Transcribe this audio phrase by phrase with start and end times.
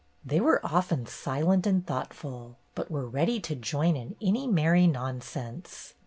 [0.25, 5.93] They were often silent and thoughtful, but were ready to join in any merry nonsense.